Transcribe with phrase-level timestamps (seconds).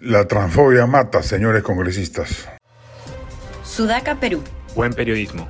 [0.00, 2.48] La transfobia mata, señores congresistas.
[3.62, 4.42] Sudaca, Perú.
[4.74, 5.46] Buen periodismo.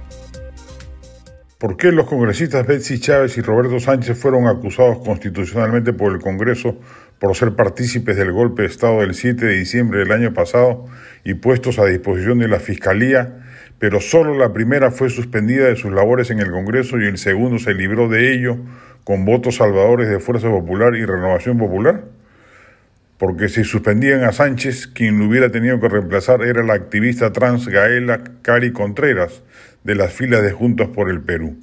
[1.56, 6.80] ¿Por qué los congresistas Betsy Chávez y Roberto Sánchez fueron acusados constitucionalmente por el Congreso
[7.20, 10.86] por ser partícipes del golpe de Estado del 7 de diciembre del año pasado
[11.22, 13.44] y puestos a disposición de la Fiscalía,
[13.78, 17.60] pero solo la primera fue suspendida de sus labores en el Congreso y el segundo
[17.60, 18.56] se libró de ello
[19.04, 22.04] con votos salvadores de Fuerza Popular y Renovación Popular?
[23.20, 27.68] Porque si suspendían a Sánchez, quien lo hubiera tenido que reemplazar era la activista trans
[27.68, 29.42] Gaela Cari Contreras,
[29.84, 31.58] de las filas de Juntos por el Perú.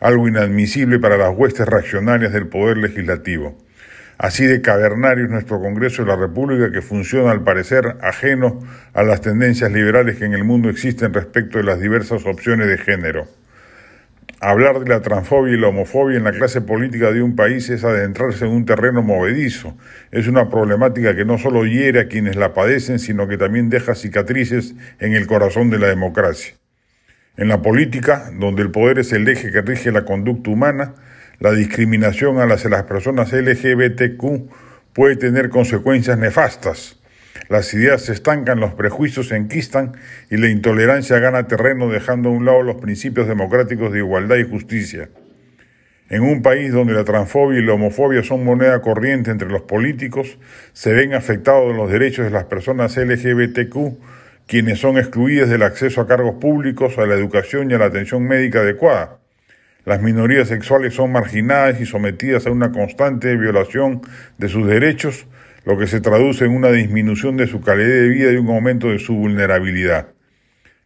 [0.00, 3.58] Algo inadmisible para las huestes reaccionarias del Poder Legislativo.
[4.16, 8.58] Así de cavernario es nuestro Congreso de la República que funciona al parecer ajeno
[8.94, 12.78] a las tendencias liberales que en el mundo existen respecto de las diversas opciones de
[12.78, 13.28] género.
[14.40, 17.82] Hablar de la transfobia y la homofobia en la clase política de un país es
[17.82, 19.76] adentrarse en un terreno movedizo.
[20.12, 23.96] Es una problemática que no solo hiere a quienes la padecen, sino que también deja
[23.96, 26.54] cicatrices en el corazón de la democracia.
[27.36, 30.94] En la política, donde el poder es el eje que rige la conducta humana,
[31.40, 34.52] la discriminación a las, las personas LGBTQ
[34.92, 36.97] puede tener consecuencias nefastas
[37.48, 39.92] las ideas se estancan, los prejuicios se enquistan
[40.30, 44.48] y la intolerancia gana terreno dejando a un lado los principios democráticos de igualdad y
[44.48, 45.08] justicia.
[46.10, 50.38] En un país donde la transfobia y la homofobia son moneda corriente entre los políticos,
[50.72, 53.76] se ven afectados los derechos de las personas LGBTQ,
[54.46, 58.26] quienes son excluidas del acceso a cargos públicos, a la educación y a la atención
[58.26, 59.18] médica adecuada.
[59.84, 64.00] Las minorías sexuales son marginadas y sometidas a una constante violación
[64.38, 65.26] de sus derechos,
[65.64, 68.88] lo que se traduce en una disminución de su calidad de vida y un aumento
[68.90, 70.08] de su vulnerabilidad.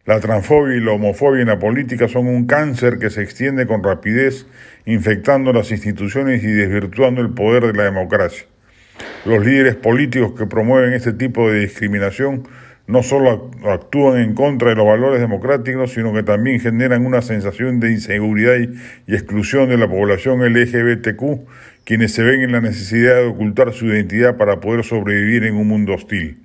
[0.05, 3.83] La transfobia y la homofobia en la política son un cáncer que se extiende con
[3.83, 4.45] rapidez,
[4.85, 8.45] infectando las instituciones y desvirtuando el poder de la democracia.
[9.25, 12.43] Los líderes políticos que promueven este tipo de discriminación
[12.85, 17.79] no solo actúan en contra de los valores democráticos, sino que también generan una sensación
[17.79, 21.47] de inseguridad y, exclusión de la población LGBTQ,
[21.85, 25.67] quienes se ven en la necesidad de ocultar su identidad para poder sobrevivir en un
[25.67, 26.39] mundo hostil.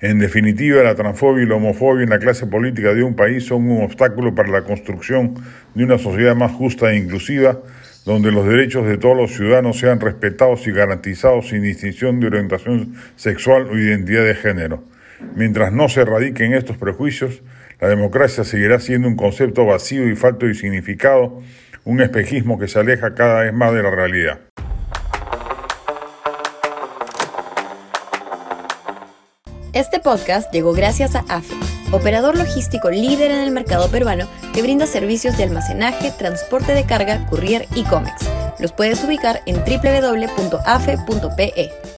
[0.00, 3.70] En definitiva, la transfobia y la homofobia en la clase política de un país son
[3.70, 5.34] un obstáculo para la construcción
[5.74, 7.60] de una sociedad más justa e inclusiva,
[8.04, 12.94] donde los derechos de todos los ciudadanos sean respetados y garantizados sin distinción de orientación
[13.16, 14.84] sexual o identidad de género.
[15.36, 17.42] Mientras no se erradiquen estos prejuicios,
[17.80, 21.40] la democracia seguirá siendo un concepto vacío y falto de significado,
[21.84, 24.40] un espejismo que se aleja cada vez más de la realidad.
[29.72, 31.56] Este podcast llegó gracias a AFE,
[31.90, 37.26] operador logístico líder en el mercado peruano que brinda servicios de almacenaje, transporte de carga,
[37.26, 38.30] courier y cómics.
[38.60, 41.04] Los puedes ubicar en www.afe.pe.